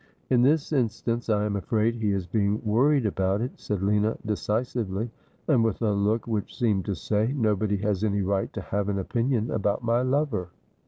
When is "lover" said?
10.01-10.49